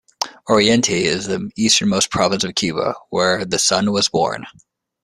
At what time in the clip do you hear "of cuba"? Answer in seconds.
2.43-2.95